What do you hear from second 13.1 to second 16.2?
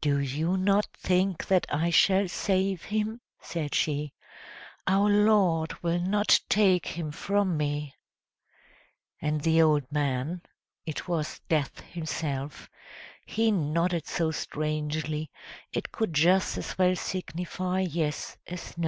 he nodded so strangely, it could